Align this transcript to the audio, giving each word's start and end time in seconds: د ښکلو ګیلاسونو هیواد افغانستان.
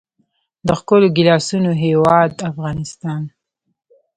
د 0.67 0.67
ښکلو 0.79 1.07
ګیلاسونو 1.17 1.71
هیواد 1.83 2.31
افغانستان. 2.49 3.21